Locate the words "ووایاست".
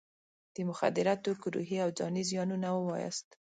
2.73-3.27